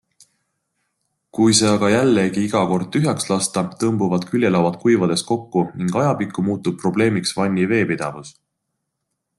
[1.39, 6.83] Kui see aga jällegi iga kord tühjaks lasta, tõmbuvad küljelauad kuivades kokku ning ajapikku muutub
[6.85, 8.35] probleemiks vanni veepidavus.